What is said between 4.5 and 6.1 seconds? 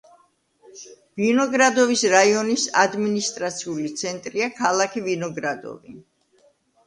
ქალაქი ვინოგრადოვი.